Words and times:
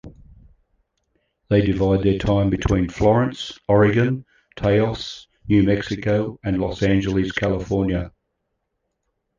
They 1.51 1.61
divide 1.61 2.01
their 2.01 2.17
time 2.17 2.49
between 2.49 2.89
Florence, 2.89 3.59
Oregon; 3.67 4.25
Taos, 4.55 5.27
New 5.47 5.61
Mexico; 5.61 6.39
and 6.43 6.57
Los 6.59 6.81
Angeles, 6.81 7.31
California. 7.31 8.11